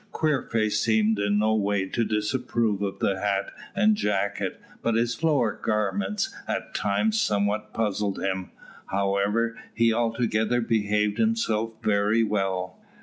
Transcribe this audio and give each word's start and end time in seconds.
Queerface 0.11 0.79
seemed 0.79 1.19
in 1.19 1.37
no 1.37 1.53
way 1.53 1.87
to 1.87 2.03
disapprove 2.03 2.81
of 2.81 2.97
the 2.97 3.19
hat 3.19 3.51
and 3.75 3.95
jacket, 3.95 4.59
but 4.81 4.95
his 4.95 5.21
lower 5.23 5.51
garments 5.53 6.33
at 6.47 6.73
times 6.73 7.21
somewhat 7.21 7.71
puzzled 7.71 8.17
him; 8.17 8.49
however, 8.87 9.55
he 9.75 9.93
altogether 9.93 10.59
behaved 10.59 11.19
himself 11.19 11.73
very 11.83 12.23
well. 12.23 12.79